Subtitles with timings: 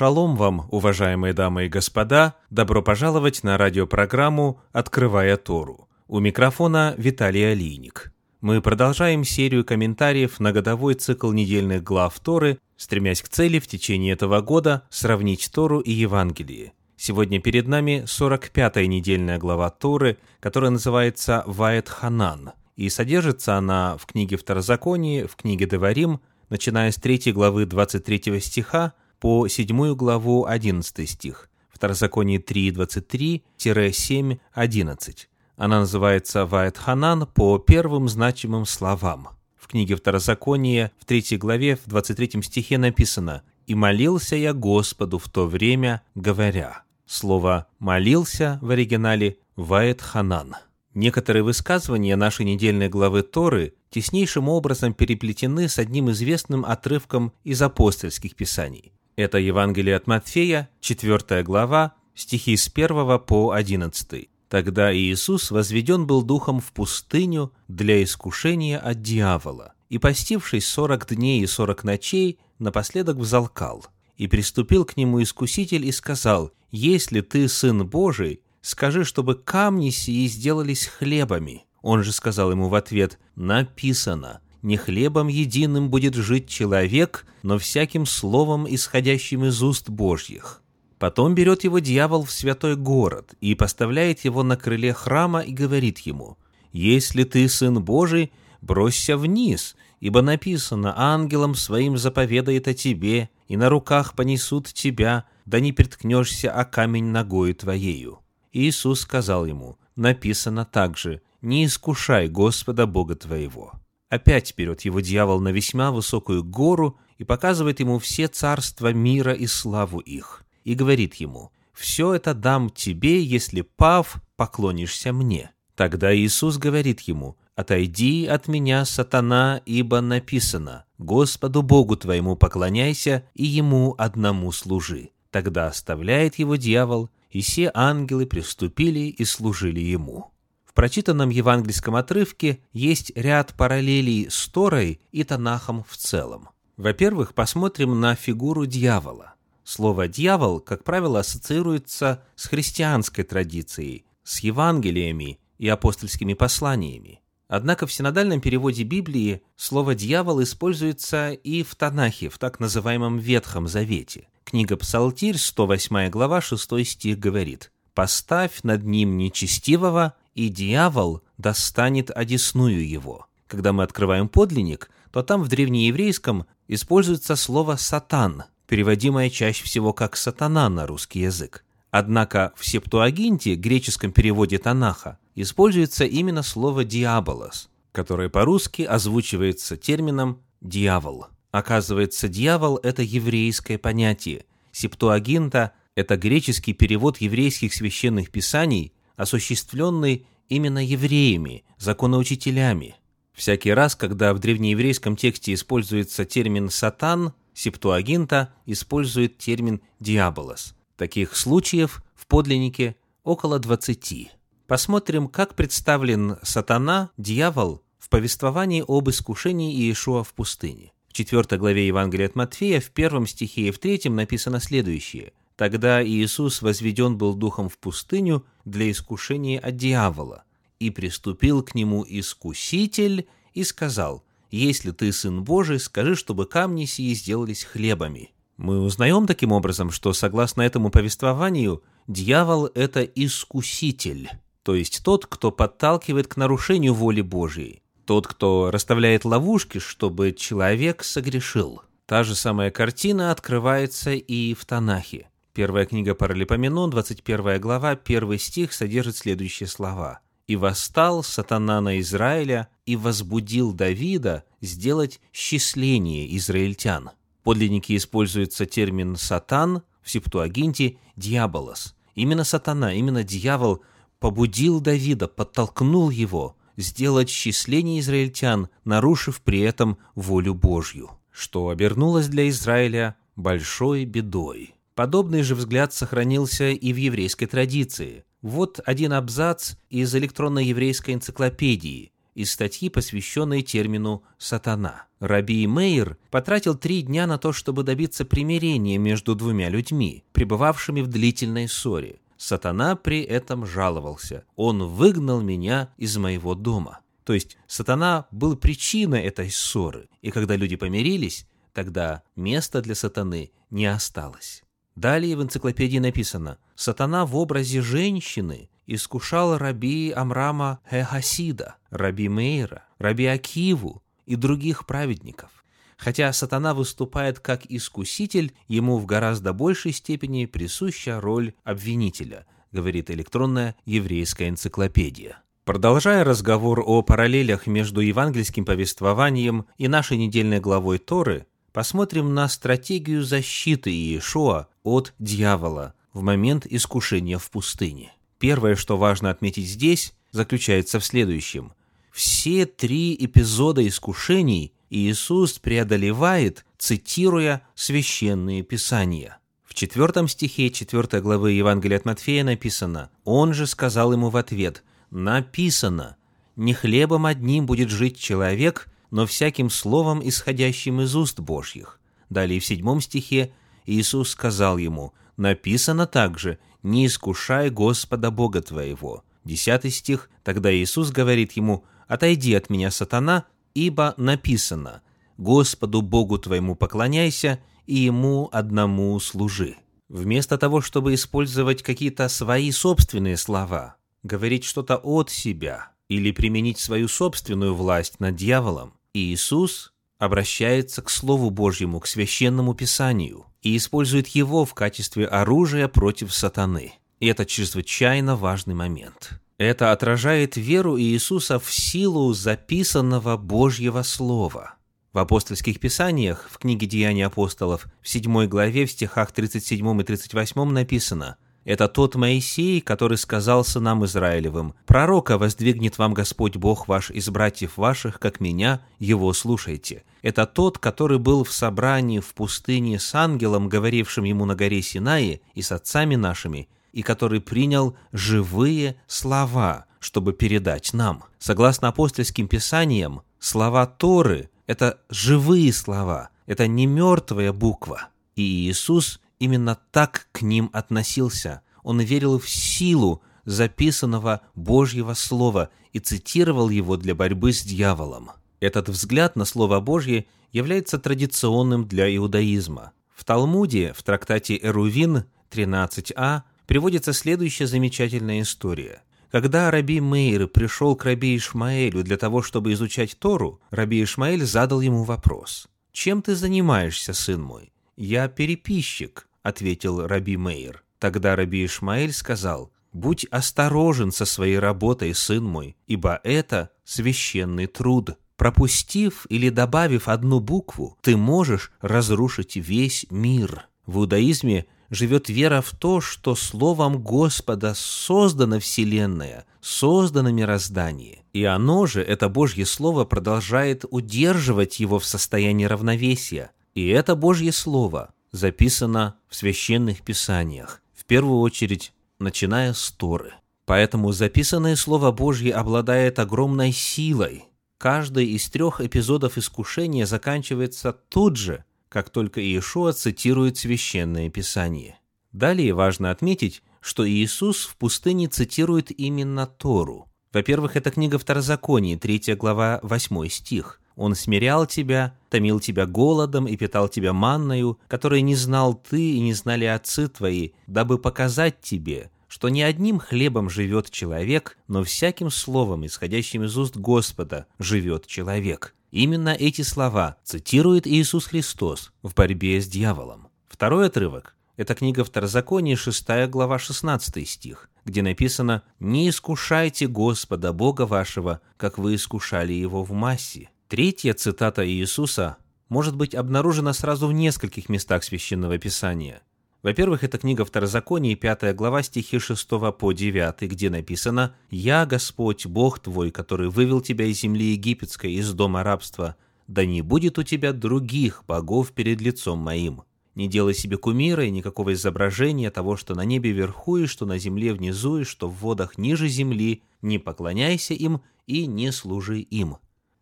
[0.00, 2.34] Шалом вам, уважаемые дамы и господа!
[2.48, 5.90] Добро пожаловать на радиопрограмму «Открывая Тору».
[6.08, 8.10] У микрофона Виталий Алиник.
[8.40, 14.14] Мы продолжаем серию комментариев на годовой цикл недельных глав Торы, стремясь к цели в течение
[14.14, 16.72] этого года сравнить Тору и Евангелие.
[16.96, 24.06] Сегодня перед нами 45-я недельная глава Торы, которая называется «Ваэт Ханан», и содержится она в
[24.06, 31.08] книге Второзаконии, в книге Деварим, начиная с 3 главы 23 стиха по 7 главу 11
[31.08, 35.16] стих, Второзаконие 3.23-7.11.
[35.56, 39.28] Она называется «Ваэт Ханан» по первым значимым словам.
[39.56, 45.28] В книге Второзакония в 3 главе в 23 стихе написано «И молился я Господу в
[45.28, 46.84] то время, говоря».
[47.04, 50.56] Слово «молился» в оригинале «Ваэт Ханан».
[50.94, 58.34] Некоторые высказывания нашей недельной главы Торы теснейшим образом переплетены с одним известным отрывком из апостольских
[58.34, 58.92] писаний.
[59.20, 64.30] Это Евангелие от Матфея, 4 глава, стихи с 1 по 11.
[64.48, 71.42] Тогда Иисус возведен был духом в пустыню для искушения от дьявола, и, постившись сорок дней
[71.42, 73.84] и сорок ночей, напоследок взалкал.
[74.16, 80.28] И приступил к нему искуситель и сказал, «Если ты сын Божий, скажи, чтобы камни сии
[80.28, 81.66] сделались хлебами».
[81.82, 88.06] Он же сказал ему в ответ, «Написано, не хлебом единым будет жить человек, но всяким
[88.06, 90.62] словом, исходящим из уст Божьих.
[90.98, 96.00] Потом берет его дьявол в святой город и поставляет его на крыле храма и говорит
[96.00, 96.36] ему,
[96.72, 103.70] «Если ты сын Божий, бросься вниз, ибо написано, ангелом своим заповедает о тебе, и на
[103.70, 108.20] руках понесут тебя, да не приткнешься о камень ногою твоею».
[108.52, 113.72] Иисус сказал ему, написано также, «Не искушай Господа Бога твоего».
[114.10, 119.46] Опять берет его дьявол на весьма высокую гору и показывает ему все царства мира и
[119.46, 125.52] славу их, и говорит ему, «Все это дам тебе, если, пав, поклонишься мне».
[125.76, 133.44] Тогда Иисус говорит ему, «Отойди от меня, сатана, ибо написано, Господу Богу твоему поклоняйся и
[133.46, 135.10] Ему одному служи».
[135.30, 140.32] Тогда оставляет его дьявол, и все ангелы приступили и служили ему.
[140.80, 146.48] Прочитанном евангельском отрывке есть ряд параллелей с Торой и Танахом в целом.
[146.78, 149.34] Во-первых, посмотрим на фигуру дьявола.
[149.62, 157.20] Слово «дьявол», как правило, ассоциируется с христианской традицией, с Евангелиями и апостольскими посланиями.
[157.46, 163.68] Однако в синодальном переводе Библии слово «дьявол» используется и в Танахе, в так называемом Ветхом
[163.68, 164.28] Завете.
[164.44, 172.88] Книга Псалтирь, 108 глава, 6 стих говорит «Поставь над ним нечестивого, и дьявол достанет одесную
[172.88, 173.26] его.
[173.46, 180.16] Когда мы открываем подлинник, то там в древнееврейском используется слово «сатан», переводимое чаще всего как
[180.16, 181.62] «сатана» на русский язык.
[181.90, 191.26] Однако в Септуагинте, греческом переводе Танаха, используется именно слово «диаболос», которое по-русски озвучивается термином «дьявол».
[191.50, 194.46] Оказывается, дьявол– это еврейское понятие.
[194.72, 202.96] Септуагинта– это греческий перевод еврейских священных писаний, осуществленный именно евреями, законоучителями.
[203.34, 210.74] Всякий раз, когда в древнееврейском тексте используется термин «сатан», Септуагинта использует термин «диаболос».
[210.96, 214.30] Таких случаев в подлиннике около 20.
[214.66, 220.92] Посмотрим, как представлен сатана, дьявол, в повествовании об искушении Иешуа в пустыне.
[221.08, 225.34] В 4 главе Евангелия от Матфея в первом стихе и в третьем написано следующее.
[225.60, 230.44] Тогда Иисус возведен был духом в пустыню для искушения от дьявола,
[230.78, 237.12] и приступил к нему искуситель и сказал, «Если ты сын Божий, скажи, чтобы камни сии
[237.12, 238.32] сделались хлебами».
[238.56, 244.30] Мы узнаем таким образом, что, согласно этому повествованию, дьявол– это искуситель,
[244.62, 251.04] то есть тот, кто подталкивает к нарушению воли Божией, тот, кто расставляет ловушки, чтобы человек
[251.04, 251.82] согрешил.
[252.06, 255.29] Та же самая картина открывается и в Танахе.
[255.52, 260.20] Первая книга Паралипоменон, 21 глава, 1 стих содержит следующие слова.
[260.46, 267.10] «И восстал сатана на Израиля и возбудил Давида сделать счисление израильтян».
[267.40, 271.96] В подлиннике используется термин «сатан», в Септуагинте «дьяволос».
[272.14, 273.82] Именно сатана, именно дьявол
[274.20, 282.48] побудил Давида, подтолкнул его сделать счисление израильтян, нарушив при этом волю Божью, что обернулось для
[282.48, 284.74] Израиля большой бедой.
[284.94, 288.24] Подобный же взгляд сохранился и в еврейской традиции.
[288.42, 292.12] Вот один абзац из электронной еврейской энциклопедии.
[292.34, 295.06] из статьи, посвященной термину «сатана».
[295.18, 301.08] Раби Мейер потратил три дня на то, чтобы добиться примирения между двумя людьми, пребывавшими в
[301.08, 302.20] длительной ссоре.
[302.38, 304.44] Сатана при этом жаловался.
[304.56, 307.00] «Он выгнал меня из моего дома».
[307.24, 313.52] То есть сатана был причиной этой ссоры, и когда люди помирились, тогда места для сатаны
[313.70, 314.64] не осталось.
[315.00, 323.24] Далее в энциклопедии написано «Сатана в образе женщины искушал раби Амрама Хехасида, раби Мейра, раби
[323.24, 325.64] Акиву и других праведников.
[325.96, 333.76] Хотя сатана выступает как искуситель, ему в гораздо большей степени присуща роль обвинителя, говорит электронная
[333.86, 335.38] еврейская энциклопедия.
[335.64, 343.24] Продолжая разговор о параллелях между евангельским повествованием и нашей недельной главой Торы, посмотрим на стратегию
[343.24, 348.12] защиты Иешуа от дьявола в момент искушения в пустыне.
[348.38, 351.72] Первое, что важно отметить здесь, заключается в следующем.
[352.10, 359.38] Все три эпизода искушений Иисус преодолевает, цитируя священные писания.
[359.64, 364.82] В четвертом стихе четвертой главы Евангелия от Матфея написано «Он же сказал ему в ответ,
[365.10, 366.16] написано,
[366.56, 372.00] не хлебом одним будет жить человек, но всяким словом, исходящим из уст Божьих».
[372.30, 373.52] Далее в седьмом стихе
[373.86, 379.24] Иисус сказал ему, написано также, не искушай Господа Бога твоего».
[379.44, 385.02] Десятый стих, тогда Иисус говорит ему, «Отойди от меня, сатана, ибо написано,
[385.38, 389.76] Господу Богу твоему поклоняйся и Ему одному служи».
[390.08, 397.06] Вместо того, чтобы использовать какие-то свои собственные слова, говорить что-то от себя или применить свою
[397.06, 404.64] собственную власть над дьяволом, Иисус обращается к Слову Божьему, к священному Писанию и использует его
[404.64, 406.94] в качестве оружия против сатаны.
[407.18, 409.40] И это чрезвычайно важный момент.
[409.58, 414.74] Это отражает веру Иисуса в силу записанного Божьего Слова.
[415.12, 420.70] В апостольских писаниях, в книге «Деяния апостолов», в 7 главе, в стихах 37 и 38
[420.70, 421.36] написано–
[421.70, 427.76] это тот Моисей, который сказал сынам Израилевым, «Пророка воздвигнет вам Господь Бог ваш из братьев
[427.76, 430.02] ваших, как меня, его слушайте».
[430.20, 435.42] Это тот, который был в собрании в пустыне с ангелом, говорившим ему на горе Синае,
[435.54, 441.22] и с отцами нашими, и который принял живые слова, чтобы передать нам.
[441.38, 448.08] Согласно апостольским писаниям, слова Торы– это живые слова, это не мертвая буква.
[448.34, 451.62] И Иисус именно так к ним относился.
[451.82, 458.30] Он верил в силу записанного Божьего Слова и цитировал его для борьбы с дьяволом.
[458.60, 462.92] Этот взгляд на Слово Божье является традиционным для иудаизма.
[463.14, 469.02] В Талмуде, в трактате Эрувин 13а, приводится следующая замечательная история.
[469.30, 474.80] Когда Раби Мейр пришел к Раби Ишмаэлю для того, чтобы изучать Тору, Раби Ишмаэль задал
[474.80, 475.68] ему вопрос.
[475.92, 480.82] «Чем ты занимаешься, сын мой?» «Я переписчик»,— ответил Раби Мейер.
[480.98, 488.16] Тогда Раби Ишмаэль сказал, «Будь осторожен со своей работой, сын мой, ибо это священный труд.
[488.36, 493.66] Пропустив или добавив одну букву, ты можешь разрушить весь мир».
[493.86, 501.22] В иудаизме живет вера в то, что Словом Господа создана Вселенная, создано мироздание.
[501.32, 506.50] И оно же, это Божье Слово, продолжает удерживать его в состоянии равновесия.
[506.74, 513.34] И это Божье Слово записано в священных писаниях, в первую очередь начиная с Торы.
[513.64, 517.44] Поэтому записанное Слово Божье обладает огромной силой.
[517.78, 524.98] Каждый из трех эпизодов искушения заканчивается тут же, как только Иешуа цитирует священное писание.
[525.32, 530.08] Далее важно отметить, что Иисус в пустыне цитирует именно Тору.
[530.32, 533.79] Во-первых, это книга Второзакония, 3 глава, 8 стих.
[533.96, 539.20] Он смирял тебя, томил тебя голодом и питал тебя манною, которой не знал ты и
[539.20, 545.30] не знали отцы твои, дабы показать тебе, что не одним хлебом живет человек, но всяким
[545.30, 548.74] словом, исходящим из уст Господа, живет человек.
[548.92, 553.28] Именно эти слова цитирует Иисус Христос в борьбе с дьяволом.
[553.48, 560.86] Второй отрывок– это книга Второзакония, 6 глава, 16 стих, где написано «Не искушайте Господа Бога
[560.86, 563.50] вашего, как вы искушали Его в массе».
[563.70, 565.36] Третья цитата Иисуса
[565.68, 569.22] может быть обнаружена сразу в нескольких местах Священного Писания.
[569.62, 575.78] Во-первых, это книга Второзакония, 5 глава, стихи 6 по 9, где написано «Я, Господь, Бог
[575.78, 579.14] твой, который вывел тебя из земли египетской, из дома рабства,
[579.46, 582.82] да не будет у тебя других богов перед лицом моим.
[583.14, 587.18] Не делай себе кумира и никакого изображения того, что на небе вверху и что на
[587.18, 592.56] земле внизу и что в водах ниже земли, не поклоняйся им и не служи им».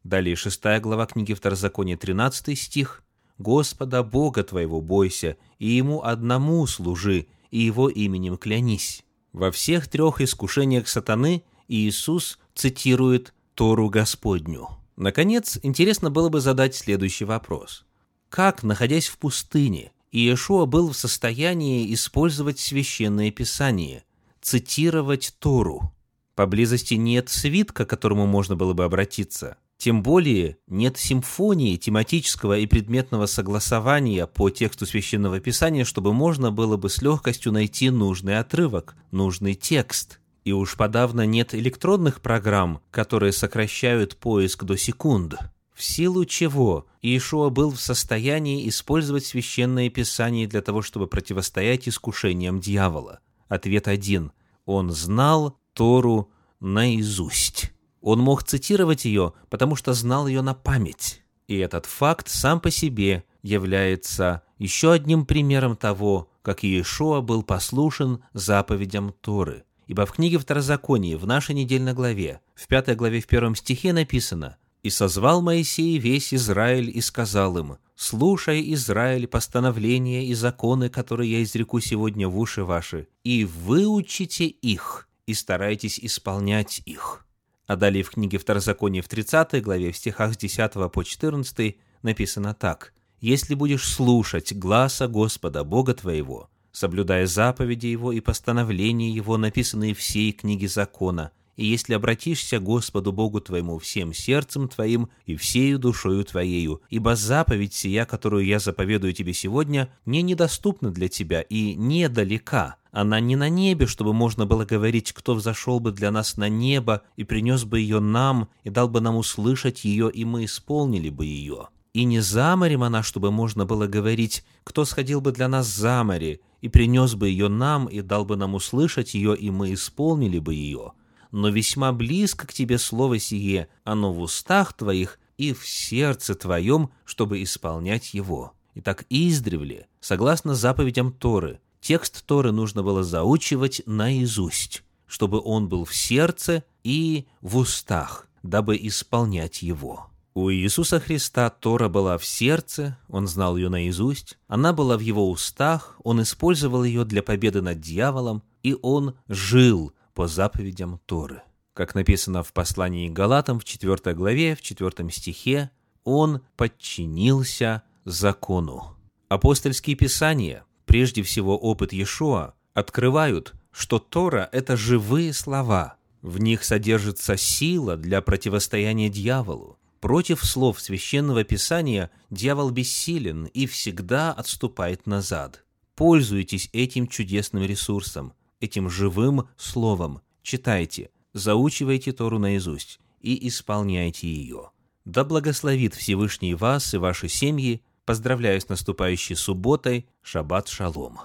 [0.04, 3.02] Далее шестая глава книги Второзакония, 13 стих.
[3.38, 9.04] «Господа Бога твоего бойся, и Ему одному служи, и Его именем клянись».
[9.32, 14.68] Во всех трех искушениях сатаны Иисус цитирует Тору Господню.
[14.96, 17.84] Наконец, интересно было бы задать следующий вопрос.
[18.28, 24.04] Как, находясь в пустыне, Иешуа был в состоянии использовать священное писание,
[24.40, 25.92] цитировать Тору?
[26.34, 29.56] Поблизости нет свитка, к которому можно было бы обратиться.
[29.78, 36.76] Тем более нет симфонии, тематического и предметного согласования по тексту Священного Писания, чтобы можно было
[36.76, 40.18] бы с легкостью найти нужный отрывок, нужный текст.
[40.44, 45.36] И уж подавно нет электронных программ, которые сокращают поиск до секунд.
[45.72, 52.58] В силу чего Иешуа был в состоянии использовать Священное Писание для того, чтобы противостоять искушениям
[52.58, 53.20] дьявола?
[53.46, 54.32] Ответ один.
[54.64, 57.70] Он знал Тору наизусть.
[58.00, 61.22] Он мог цитировать ее, потому что знал ее на память.
[61.46, 68.22] И этот факт сам по себе является еще одним примером того, как Иешуа был послушен
[68.32, 69.64] заповедям Торы.
[69.86, 74.58] Ибо в книге Второзаконии, в нашей недельной главе, в пятой главе в первом стихе написано
[74.82, 81.42] «И созвал Моисей весь Израиль и сказал им, «Слушай, Израиль, постановления и законы, которые я
[81.42, 87.24] изреку сегодня в уши ваши, и выучите их, и старайтесь исполнять их».
[87.68, 92.54] А далее в книге Второзакония в 30 главе, в стихах с 10 по 14 написано
[92.54, 92.94] так.
[93.20, 100.32] «Если будешь слушать гласа Господа, Бога твоего, соблюдая заповеди Его и постановления Его, написанные всей
[100.32, 106.82] книге закона, и если обратишься Господу Богу твоему всем сердцем твоим и всею душою твоею,
[106.88, 112.76] ибо заповедь сия, которую я заповедую тебе сегодня, не недоступна для тебя и недалека.
[112.92, 117.02] Она не на небе, чтобы можно было говорить, кто взошел бы для нас на небо
[117.16, 121.26] и принес бы ее нам, и дал бы нам услышать ее, и мы исполнили бы
[121.26, 121.70] ее.
[121.92, 126.04] И не за морем она, чтобы можно было говорить, кто сходил бы для нас за
[126.04, 130.38] море, и принес бы ее нам, и дал бы нам услышать ее, и мы исполнили
[130.38, 130.92] бы ее
[131.30, 136.90] но весьма близко к тебе слово сие, оно в устах твоих и в сердце твоем,
[137.04, 138.52] чтобы исполнять его».
[138.74, 145.94] Итак, издревле, согласно заповедям Торы, текст Торы нужно было заучивать наизусть, чтобы он был в
[145.94, 150.10] сердце и в устах, дабы исполнять его.
[150.34, 155.28] У Иисуса Христа Тора была в сердце, он знал ее наизусть, она была в его
[155.28, 161.42] устах, он использовал ее для победы над дьяволом, и он жил по заповедям Торы.
[161.74, 165.70] Как написано в послании Галатам в 4 главе, в 4 стихе,
[166.02, 168.96] он подчинился закону.
[169.28, 175.94] Апостольские писания, прежде всего опыт Иешуа, открывают, что Тора– это живые слова.
[176.20, 179.78] В них содержится сила для противостояния дьяволу.
[180.00, 185.62] Против слов Священного Писания дьявол бессилен и всегда отступает назад.
[185.94, 190.20] Пользуйтесь этим чудесным ресурсом этим живым словом.
[190.42, 194.70] Читайте, заучивайте Тору наизусть и исполняйте ее.
[195.04, 197.82] Да благословит Всевышний вас и ваши семьи.
[198.04, 200.08] Поздравляю с наступающей субботой.
[200.22, 201.18] Шаббат шалом.